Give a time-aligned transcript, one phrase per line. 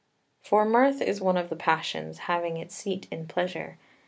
[0.41, 3.77] 6 For mirth is one of the passions, having its seat in pleasure.